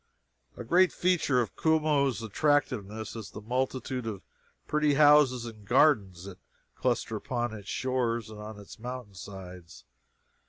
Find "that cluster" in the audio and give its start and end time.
6.23-7.15